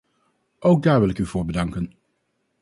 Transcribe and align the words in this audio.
Ook 0.59 0.83
daar 0.83 0.99
wil 0.99 1.09
ik 1.09 1.17
u 1.19 1.25
voor 1.25 1.45
bedanken. 1.45 1.93